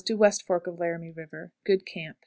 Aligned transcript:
West 0.15 0.45
Fork 0.47 0.65
of 0.67 0.79
Laramie 0.79 1.11
River. 1.15 1.51
Good 1.65 1.85
camp. 1.85 2.17